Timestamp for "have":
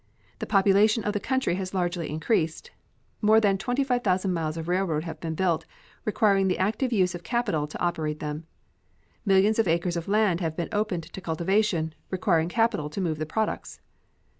5.03-5.19, 10.41-10.57